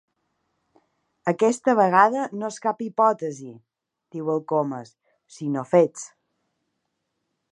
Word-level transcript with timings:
Aquesta 1.31 1.75
vegada 1.79 2.23
no 2.37 2.49
és 2.55 2.57
cap 2.63 2.81
hipòtesi 2.87 3.51
—diu 3.59 4.33
el 4.37 4.43
Comas—, 4.53 4.95
sinó 5.39 5.67
fets. 5.75 6.09